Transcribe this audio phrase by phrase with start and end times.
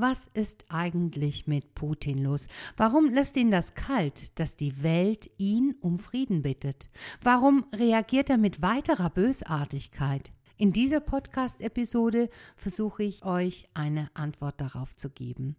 [0.00, 2.46] Was ist eigentlich mit Putin los?
[2.76, 6.88] Warum lässt ihn das kalt, dass die Welt ihn um Frieden bittet?
[7.20, 10.30] Warum reagiert er mit weiterer Bösartigkeit?
[10.56, 15.56] In dieser Podcast-Episode versuche ich euch eine Antwort darauf zu geben.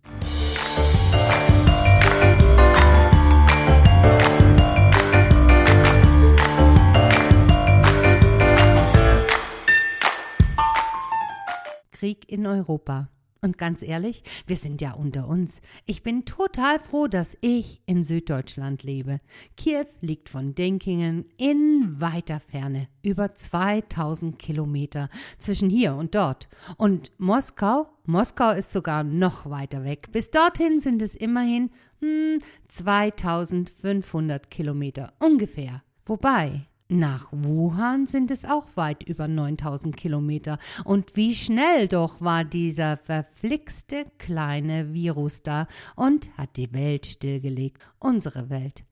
[11.92, 13.10] Krieg in Europa.
[13.42, 15.62] Und ganz ehrlich, wir sind ja unter uns.
[15.86, 19.22] Ich bin total froh, dass ich in Süddeutschland lebe.
[19.56, 26.50] Kiew liegt von Denkingen in weiter Ferne, über 2000 Kilometer zwischen hier und dort.
[26.76, 27.88] Und Moskau?
[28.06, 30.12] Moskau ist sogar noch weiter weg.
[30.12, 35.82] Bis dorthin sind es immerhin hm, 2500 Kilometer ungefähr.
[36.06, 40.58] Wobei, nach Wuhan sind es auch weit über 9000 Kilometer.
[40.84, 47.84] Und wie schnell doch war dieser verflixte kleine Virus da und hat die Welt stillgelegt,
[48.00, 48.84] unsere Welt.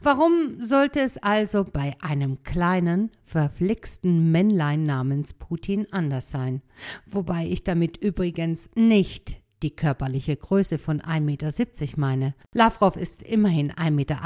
[0.00, 6.62] Warum sollte es also bei einem kleinen, verflixten Männlein namens Putin anders sein?
[7.06, 12.34] Wobei ich damit übrigens nicht die körperliche Größe von 1,70 Meter meine.
[12.52, 14.20] Lavrov ist immerhin 1,88 Meter,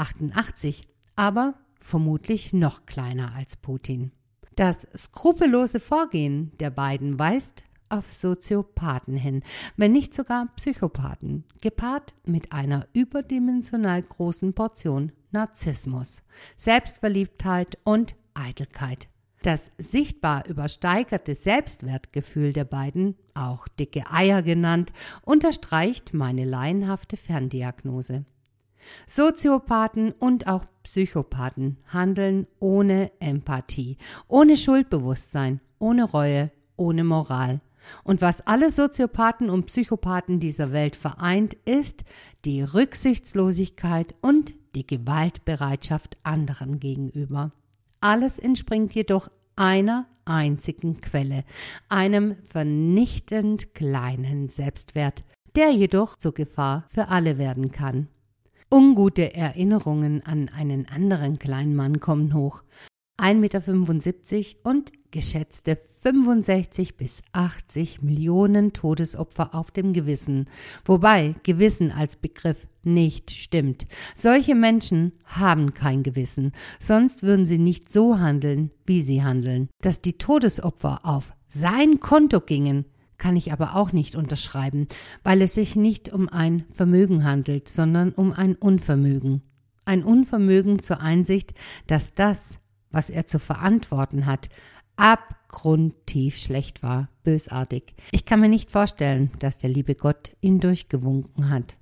[1.15, 4.11] aber vermutlich noch kleiner als Putin.
[4.55, 9.43] Das skrupellose Vorgehen der beiden weist auf Soziopathen hin,
[9.77, 16.23] wenn nicht sogar Psychopathen, gepaart mit einer überdimensional großen Portion Narzissmus,
[16.55, 19.07] Selbstverliebtheit und Eitelkeit.
[19.43, 24.91] Das sichtbar übersteigerte Selbstwertgefühl der beiden, auch dicke Eier genannt,
[25.21, 28.25] unterstreicht meine laienhafte Ferndiagnose.
[29.07, 37.61] Soziopathen und auch Psychopathen handeln ohne Empathie, ohne Schuldbewusstsein, ohne Reue, ohne Moral.
[38.03, 42.03] Und was alle Soziopathen und Psychopathen dieser Welt vereint, ist
[42.45, 47.51] die Rücksichtslosigkeit und die Gewaltbereitschaft anderen gegenüber.
[47.99, 51.43] Alles entspringt jedoch einer einzigen Quelle,
[51.89, 55.23] einem vernichtend kleinen Selbstwert,
[55.55, 58.07] der jedoch zur Gefahr für alle werden kann.
[58.69, 62.63] Ungute Erinnerungen an einen anderen kleinen Mann kommen hoch.
[63.17, 70.49] 1,75 Meter und geschätzte 65 bis 80 Millionen Todesopfer auf dem Gewissen,
[70.83, 73.87] wobei Gewissen als Begriff nicht stimmt.
[74.15, 79.69] Solche Menschen haben kein Gewissen, sonst würden sie nicht so handeln, wie sie handeln.
[79.81, 82.83] Dass die Todesopfer auf sein Konto gingen,
[83.17, 84.87] kann ich aber auch nicht unterschreiben,
[85.23, 89.41] weil es sich nicht um ein Vermögen handelt, sondern um ein Unvermögen.
[89.85, 91.53] Ein Unvermögen zur Einsicht,
[91.87, 92.59] dass das,
[92.91, 94.49] was er zu verantworten hat,
[94.97, 97.95] abgrundtief schlecht war, bösartig.
[98.11, 101.77] Ich kann mir nicht vorstellen, dass der liebe Gott ihn durchgewunken hat.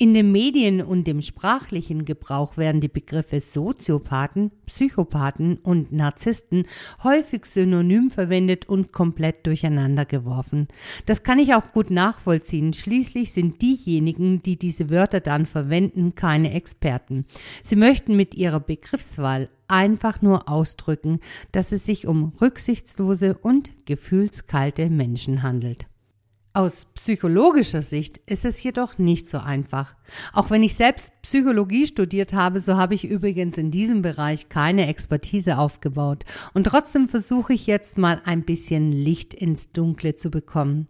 [0.00, 6.68] In den Medien und dem sprachlichen Gebrauch werden die Begriffe Soziopathen, Psychopathen und Narzissten
[7.02, 10.68] häufig synonym verwendet und komplett durcheinander geworfen.
[11.06, 12.74] Das kann ich auch gut nachvollziehen.
[12.74, 17.26] Schließlich sind diejenigen, die diese Wörter dann verwenden, keine Experten.
[17.64, 21.18] Sie möchten mit ihrer Begriffswahl einfach nur ausdrücken,
[21.50, 25.88] dass es sich um rücksichtslose und gefühlskalte Menschen handelt.
[26.58, 29.94] Aus psychologischer Sicht ist es jedoch nicht so einfach.
[30.32, 34.88] Auch wenn ich selbst Psychologie studiert habe, so habe ich übrigens in diesem Bereich keine
[34.88, 36.24] Expertise aufgebaut.
[36.54, 40.88] Und trotzdem versuche ich jetzt mal ein bisschen Licht ins Dunkle zu bekommen.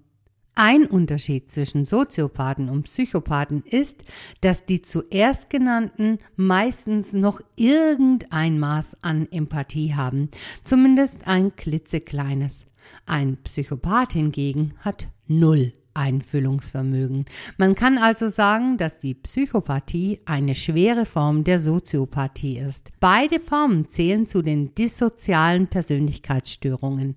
[0.55, 4.07] Ein Unterschied zwischen Soziopathen und Psychopathen ist,
[4.41, 10.31] dass die zuerst genannten meistens noch irgendein Maß an Empathie haben,
[10.65, 12.65] zumindest ein klitzekleines.
[13.07, 17.27] Ein Psychopath hingegen hat null Einfühlungsvermögen.
[17.57, 22.93] Man kann also sagen, dass die Psychopathie eine schwere Form der Soziopathie ist.
[23.01, 27.17] Beide Formen zählen zu den dissozialen Persönlichkeitsstörungen.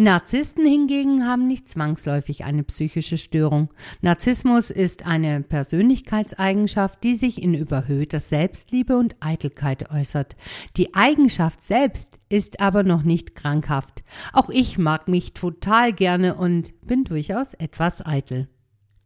[0.00, 3.68] Narzissten hingegen haben nicht zwangsläufig eine psychische Störung.
[4.00, 10.36] Narzissmus ist eine Persönlichkeitseigenschaft, die sich in überhöhter Selbstliebe und Eitelkeit äußert.
[10.78, 14.02] Die Eigenschaft selbst ist aber noch nicht krankhaft.
[14.32, 18.48] Auch ich mag mich total gerne und bin durchaus etwas eitel.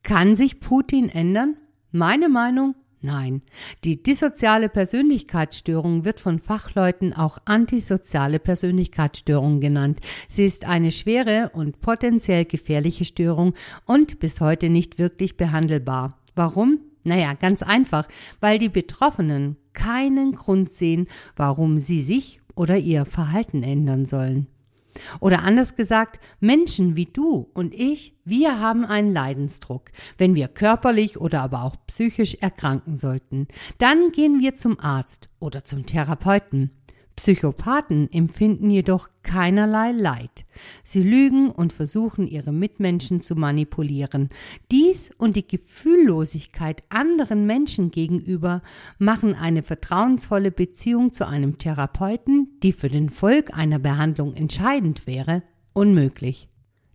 [0.05, 1.57] Kann sich Putin ändern?
[1.91, 2.77] Meine Meinung?
[3.05, 3.43] Nein,
[3.85, 10.01] die dissoziale Persönlichkeitsstörung wird von Fachleuten auch antisoziale Persönlichkeitsstörung genannt.
[10.27, 13.53] Sie ist eine schwere und potenziell gefährliche Störung
[13.85, 16.19] und bis heute nicht wirklich behandelbar.
[16.35, 16.81] Warum?
[17.03, 18.09] Naja, ganz einfach,
[18.41, 24.47] weil die Betroffenen keinen Grund sehen, warum sie sich oder ihr Verhalten ändern sollen.
[25.21, 31.21] Oder anders gesagt, Menschen wie du und ich, wir haben einen Leidensdruck, wenn wir körperlich
[31.21, 33.49] oder aber auch psychisch erkranken sollten.
[33.79, 36.71] Dann gehen wir zum Arzt oder zum Therapeuten.
[37.17, 40.45] Psychopathen empfinden jedoch keinerlei Leid.
[40.83, 44.31] Sie lügen und versuchen ihre Mitmenschen zu manipulieren.
[44.73, 48.63] Dies und die Gefühllosigkeit anderen Menschen gegenüber
[48.99, 55.43] machen eine vertrauensvolle Beziehung zu einem Therapeuten, die für den Volk einer Behandlung entscheidend wäre,
[55.73, 56.49] unmöglich.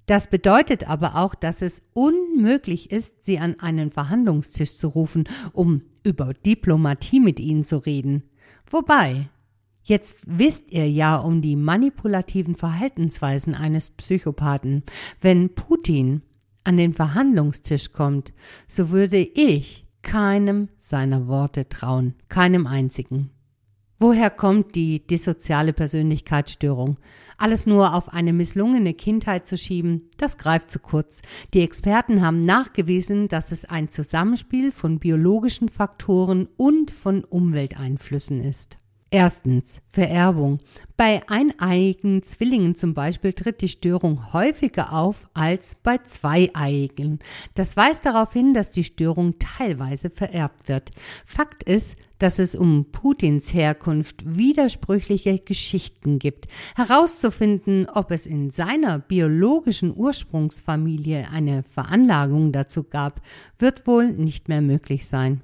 [0.06, 5.83] Das bedeutet aber auch, dass es unmöglich ist, sie an einen Verhandlungstisch zu rufen, um
[6.04, 8.24] über Diplomatie mit ihnen zu reden.
[8.66, 9.30] Wobei,
[9.90, 14.84] Jetzt wisst ihr ja um die manipulativen Verhaltensweisen eines Psychopathen.
[15.20, 16.22] Wenn Putin
[16.64, 18.32] an den Verhandlungstisch kommt,
[18.68, 23.32] so würde ich keinem seiner Worte trauen, keinem einzigen.
[24.00, 27.00] Woher kommt die dissoziale Persönlichkeitsstörung?
[27.40, 31.24] Alles nur auf eine misslungene Kindheit zu schieben, das greift zu kurz.
[31.56, 38.78] Die Experten haben nachgewiesen, dass es ein Zusammenspiel von biologischen Faktoren und von Umwelteinflüssen ist.
[39.12, 40.60] Erstens Vererbung.
[40.96, 47.18] Bei eineiigen Zwillingen zum Beispiel tritt die Störung häufiger auf als bei zweieiigen.
[47.56, 50.92] Das weist darauf hin, dass die Störung teilweise vererbt wird.
[51.26, 56.48] Fakt ist, dass es um Putins Herkunft widersprüchliche Geschichten gibt.
[56.76, 63.22] Herauszufinden, ob es in seiner biologischen Ursprungsfamilie eine Veranlagung dazu gab,
[63.58, 65.42] wird wohl nicht mehr möglich sein.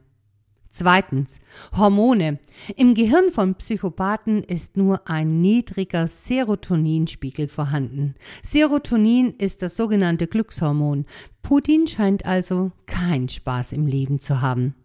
[0.77, 1.39] Zweitens,
[1.77, 2.37] Hormone.
[2.75, 8.15] Im Gehirn von Psychopathen ist nur ein niedriger Serotoninspiegel vorhanden.
[8.43, 11.05] Serotonin ist das sogenannte Glückshormon.
[11.43, 14.75] Putin scheint also keinen Spaß im Leben zu haben.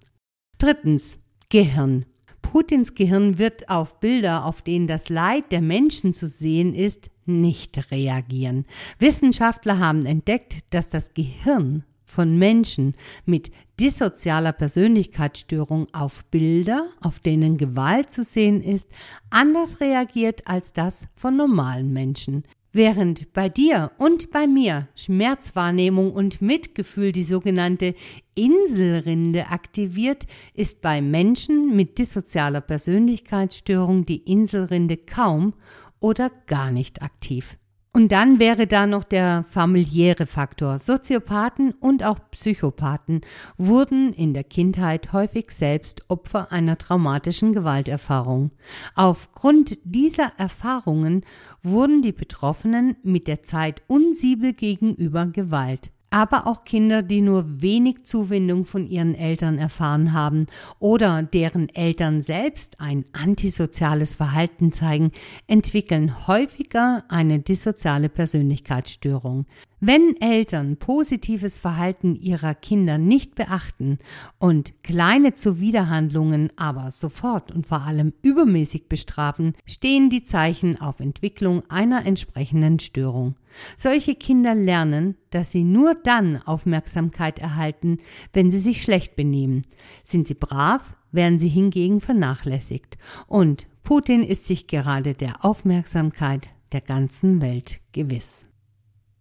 [0.58, 2.06] Drittens, Gehirn.
[2.40, 7.90] Putins Gehirn wird auf Bilder, auf denen das Leid der Menschen zu sehen ist, nicht
[7.90, 8.64] reagieren.
[9.00, 17.56] Wissenschaftler haben entdeckt, dass das Gehirn von Menschen mit dissozialer Persönlichkeitsstörung auf Bilder, auf denen
[17.56, 18.90] Gewalt zu sehen ist,
[19.30, 22.44] anders reagiert als das von normalen Menschen.
[22.72, 27.96] Während bei dir und bei mir Schmerzwahrnehmung und Mitgefühl die sogenannte
[28.36, 35.54] Inselrinde aktiviert, ist bei Menschen mit dissozialer Persönlichkeitsstörung die Inselrinde kaum
[35.98, 37.56] oder gar nicht aktiv.
[37.92, 40.78] Und dann wäre da noch der familiäre Faktor.
[40.78, 43.22] Soziopathen und auch Psychopathen
[43.58, 48.52] wurden in der Kindheit häufig selbst Opfer einer traumatischen Gewalterfahrung.
[48.94, 51.24] Aufgrund dieser Erfahrungen
[51.64, 58.04] wurden die Betroffenen mit der Zeit unsibel gegenüber Gewalt aber auch Kinder, die nur wenig
[58.04, 60.46] Zuwendung von ihren Eltern erfahren haben
[60.78, 65.12] oder deren Eltern selbst ein antisoziales Verhalten zeigen,
[65.46, 69.46] entwickeln häufiger eine dissoziale Persönlichkeitsstörung.
[69.82, 73.98] Wenn Eltern positives Verhalten ihrer Kinder nicht beachten
[74.38, 81.62] und kleine Zuwiderhandlungen aber sofort und vor allem übermäßig bestrafen, stehen die Zeichen auf Entwicklung
[81.70, 83.36] einer entsprechenden Störung.
[83.78, 88.00] Solche Kinder lernen, dass sie nur dann Aufmerksamkeit erhalten,
[88.34, 89.62] wenn sie sich schlecht benehmen.
[90.04, 92.98] Sind sie brav, werden sie hingegen vernachlässigt.
[93.28, 98.44] Und Putin ist sich gerade der Aufmerksamkeit der ganzen Welt gewiss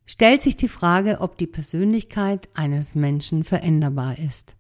[0.10, 4.56] stellt sich die Frage, ob die Persönlichkeit eines Menschen veränderbar ist.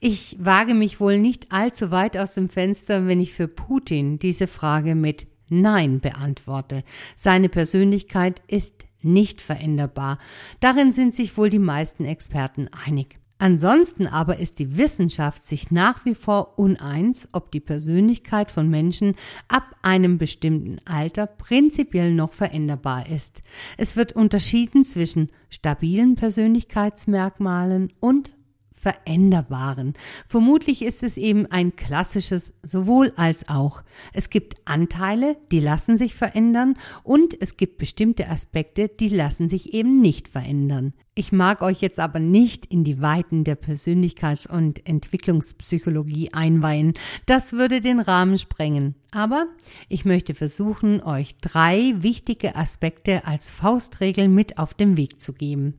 [0.00, 4.46] Ich wage mich wohl nicht allzu weit aus dem Fenster, wenn ich für Putin diese
[4.46, 6.84] Frage mit Nein beantworte.
[7.16, 10.18] Seine Persönlichkeit ist nicht veränderbar.
[10.60, 13.18] Darin sind sich wohl die meisten Experten einig.
[13.38, 19.16] Ansonsten aber ist die Wissenschaft sich nach wie vor uneins, ob die Persönlichkeit von Menschen
[19.48, 23.42] ab einem bestimmten Alter prinzipiell noch veränderbar ist.
[23.76, 28.30] Es wird unterschieden zwischen stabilen Persönlichkeitsmerkmalen und
[28.76, 29.94] Veränderbaren.
[30.26, 33.82] Vermutlich ist es eben ein klassisches sowohl als auch.
[34.12, 39.74] Es gibt Anteile, die lassen sich verändern und es gibt bestimmte Aspekte, die lassen sich
[39.74, 40.92] eben nicht verändern.
[41.14, 46.94] Ich mag euch jetzt aber nicht in die Weiten der Persönlichkeits- und Entwicklungspsychologie einweihen.
[47.26, 48.96] Das würde den Rahmen sprengen.
[49.12, 49.46] Aber
[49.88, 55.74] ich möchte versuchen, euch drei wichtige Aspekte als Faustregel mit auf den Weg zu geben.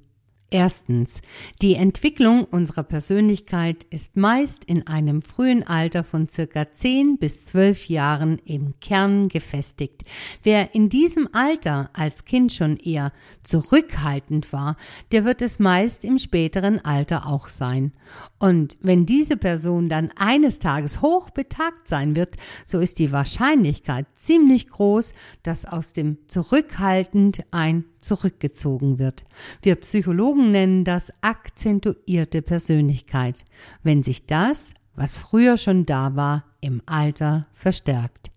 [0.52, 1.22] Erstens.
[1.64, 7.90] Die Entwicklung unserer Persönlichkeit ist meist in einem frühen Alter von circa 10 bis 12
[7.90, 10.04] Jahren im Kern gefestigt.
[10.44, 13.12] Wer in diesem Alter als Kind schon eher
[13.44, 14.78] zurückhaltend war,
[15.12, 17.92] der wird es meist im späteren Alter auch sein.
[18.38, 22.36] Und wenn diese Person dann eines Tages hochbetagt sein wird,
[22.68, 29.26] so ist die Wahrscheinlichkeit ziemlich groß, dass aus dem zurückhaltend ein zurückgezogen wird.
[29.64, 33.44] Wir Psychologen nennen das akzentuierte Persönlichkeit,
[33.84, 38.32] wenn sich das, was früher schon da war, im Alter verstärkt.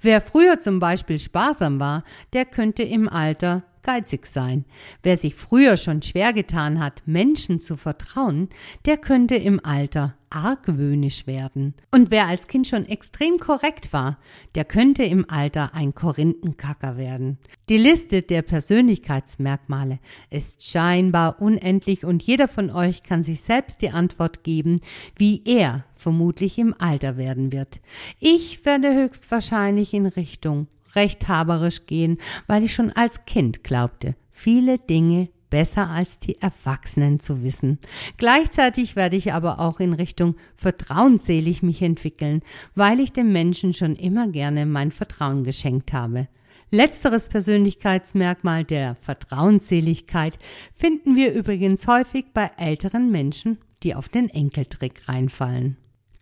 [0.00, 4.64] Wer früher zum Beispiel sparsam war, der könnte im Alter geizig sein.
[5.02, 8.48] Wer sich früher schon schwer getan hat, Menschen zu vertrauen,
[8.86, 11.74] der könnte im Alter argwöhnisch werden.
[11.90, 14.18] Und wer als Kind schon extrem korrekt war,
[14.54, 17.38] der könnte im Alter ein Korinthenkacker werden.
[17.68, 19.98] Die Liste der Persönlichkeitsmerkmale
[20.30, 24.80] ist scheinbar unendlich und jeder von euch kann sich selbst die Antwort geben,
[25.16, 27.80] wie er vermutlich im Alter werden wird.
[28.20, 30.68] Ich werde höchstwahrscheinlich in Richtung
[30.98, 37.42] rechthaberisch gehen, weil ich schon als Kind glaubte, viele Dinge besser als die Erwachsenen zu
[37.42, 37.78] wissen.
[38.16, 42.42] Gleichzeitig werde ich aber auch in Richtung vertrauensselig mich entwickeln,
[42.74, 46.28] weil ich dem Menschen schon immer gerne mein Vertrauen geschenkt habe.
[46.70, 50.38] Letzteres Persönlichkeitsmerkmal der Vertrauensseligkeit
[50.74, 55.78] finden wir übrigens häufig bei älteren Menschen, die auf den Enkeltrick reinfallen.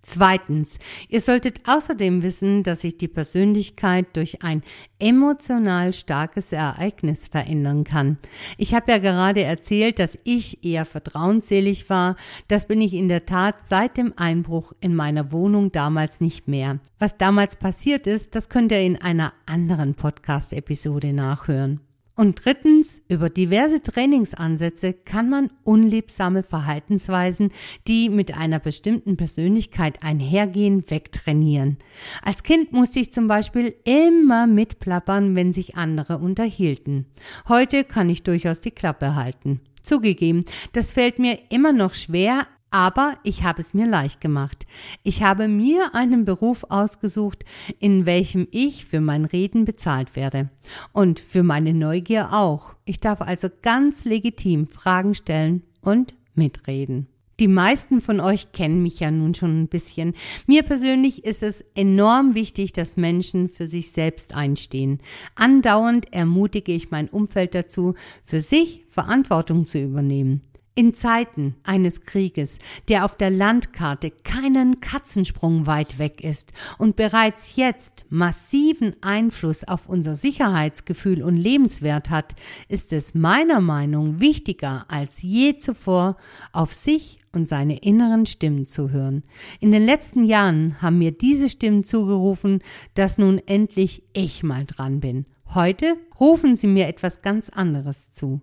[0.08, 4.62] Zweitens, ihr solltet außerdem wissen, dass sich die Persönlichkeit durch ein
[5.00, 8.16] emotional starkes Ereignis verändern kann.
[8.56, 12.14] Ich habe ja gerade erzählt, dass ich eher vertrauensselig war.
[12.46, 16.78] Das bin ich in der Tat seit dem Einbruch in meiner Wohnung damals nicht mehr.
[17.00, 21.80] Was damals passiert ist, das könnt ihr in einer anderen Podcast-Episode nachhören.
[22.16, 27.52] Und drittens, über diverse Trainingsansätze kann man unliebsame Verhaltensweisen,
[27.86, 31.76] die mit einer bestimmten Persönlichkeit einhergehen, wegtrainieren.
[32.22, 37.04] Als Kind musste ich zum Beispiel immer mitplappern, wenn sich andere unterhielten.
[37.48, 39.60] Heute kann ich durchaus die Klappe halten.
[39.82, 42.46] Zugegeben, das fällt mir immer noch schwer,
[42.76, 44.66] aber ich habe es mir leicht gemacht.
[45.02, 47.42] Ich habe mir einen Beruf ausgesucht,
[47.78, 50.50] in welchem ich für mein Reden bezahlt werde.
[50.92, 52.74] Und für meine Neugier auch.
[52.84, 57.06] Ich darf also ganz legitim Fragen stellen und mitreden.
[57.40, 60.12] Die meisten von euch kennen mich ja nun schon ein bisschen.
[60.46, 65.00] Mir persönlich ist es enorm wichtig, dass Menschen für sich selbst einstehen.
[65.34, 70.42] Andauernd ermutige ich mein Umfeld dazu, für sich Verantwortung zu übernehmen.
[70.78, 77.56] In Zeiten eines Krieges, der auf der Landkarte keinen Katzensprung weit weg ist und bereits
[77.56, 82.34] jetzt massiven Einfluss auf unser Sicherheitsgefühl und Lebenswert hat,
[82.68, 86.18] ist es meiner Meinung wichtiger als je zuvor,
[86.52, 89.22] auf sich und seine inneren Stimmen zu hören.
[89.60, 92.60] In den letzten Jahren haben mir diese Stimmen zugerufen,
[92.92, 95.24] dass nun endlich ich mal dran bin.
[95.54, 98.42] Heute rufen sie mir etwas ganz anderes zu.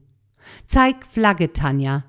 [0.65, 2.05] Zeig Flagge, Tanja,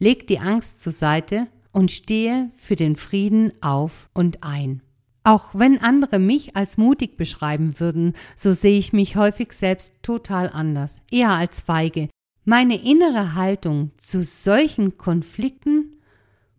[0.00, 4.82] leg die Angst zur Seite und stehe für den Frieden auf und ein.
[5.22, 10.50] Auch wenn andere mich als mutig beschreiben würden, so sehe ich mich häufig selbst total
[10.52, 12.08] anders, eher als feige.
[12.44, 15.96] Meine innere Haltung zu solchen Konflikten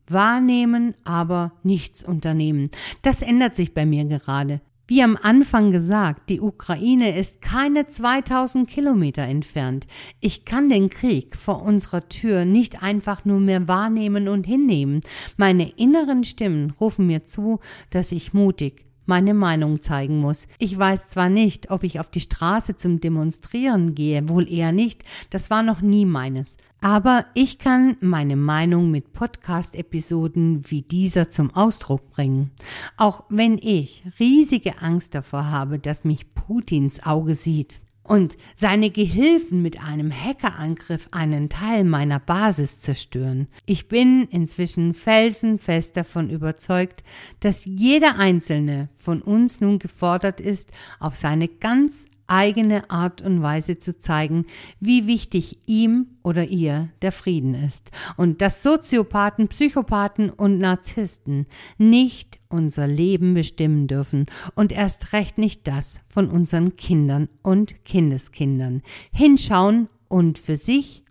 [0.07, 2.69] wahrnehmen, aber nichts unternehmen.
[3.01, 4.61] Das ändert sich bei mir gerade.
[4.91, 9.87] Wie am Anfang gesagt, die Ukraine ist keine 2000 Kilometer entfernt.
[10.19, 14.99] Ich kann den Krieg vor unserer Tür nicht einfach nur mehr wahrnehmen und hinnehmen.
[15.37, 20.47] Meine inneren Stimmen rufen mir zu, dass ich mutig, meine Meinung zeigen muss.
[20.57, 25.03] Ich weiß zwar nicht, ob ich auf die Straße zum Demonstrieren gehe, wohl eher nicht,
[25.29, 26.55] das war noch nie meines.
[26.79, 32.51] Aber ich kann meine Meinung mit Podcast-Episoden wie dieser zum Ausdruck bringen.
[32.95, 39.61] Auch wenn ich riesige Angst davor habe, dass mich Putins Auge sieht und seine Gehilfen
[39.61, 43.47] mit einem Hackerangriff einen Teil meiner Basis zerstören.
[43.65, 47.03] Ich bin inzwischen felsenfest davon überzeugt,
[47.39, 53.77] dass jeder einzelne von uns nun gefordert ist, auf seine ganz eigene Art und Weise
[53.77, 54.45] zu zeigen,
[54.79, 61.45] wie wichtig ihm oder ihr der Frieden ist und dass Soziopathen, Psychopathen und Narzissten
[61.77, 68.81] nicht unser Leben bestimmen dürfen und erst recht nicht das von unseren Kindern und Kindeskindern.
[69.11, 71.03] Hinschauen und für sich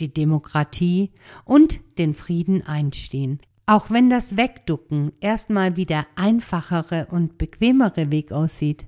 [0.00, 1.12] die Demokratie
[1.44, 3.38] und den Frieden einstehen.
[3.66, 8.86] Auch wenn das Wegducken erstmal wie der einfachere und bequemere Weg aussieht,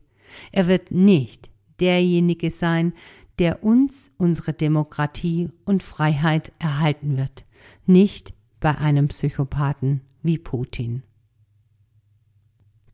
[0.52, 2.92] er wird nicht derjenige sein,
[3.38, 7.44] der uns unsere Demokratie und Freiheit erhalten wird,
[7.86, 11.02] nicht bei einem Psychopathen wie Putin.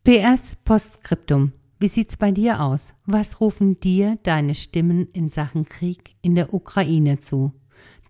[0.05, 1.53] PS Postskriptum.
[1.81, 2.95] Wie sieht's bei dir aus?
[3.07, 7.53] Was rufen dir deine Stimmen in Sachen Krieg in der Ukraine zu?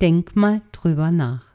[0.01, 1.55] Denk mal drüber nach.